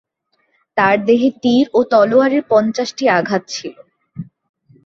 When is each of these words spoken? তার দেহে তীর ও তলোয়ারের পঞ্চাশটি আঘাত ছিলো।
তার 0.77 0.95
দেহে 1.07 1.29
তীর 1.43 1.65
ও 1.73 1.79
তলোয়ারের 1.91 2.43
পঞ্চাশটি 2.51 3.03
আঘাত 3.17 3.43
ছিলো। 3.47 3.81